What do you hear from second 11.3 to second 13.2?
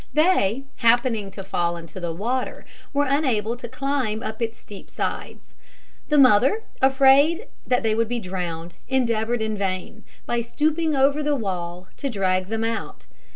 wall, to drag them out.